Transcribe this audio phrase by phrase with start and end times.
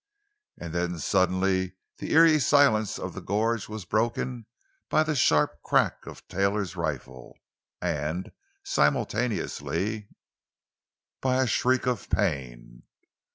[0.57, 4.47] And then suddenly the eery silence of the gorge was broken
[4.89, 7.37] by the sharp crack of Taylor's rifle,
[7.83, 8.31] and,
[8.63, 10.09] simultaneously,
[11.21, 12.81] by a shriek of pain.